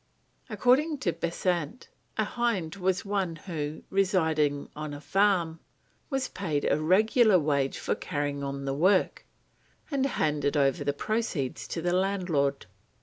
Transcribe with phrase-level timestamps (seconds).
[0.49, 5.59] According to Besant, a hind was one who, residing on a farm,
[6.09, 9.27] was paid a regular wage for carrying on the work,
[9.91, 12.65] and handed over the proceeds to the landlord.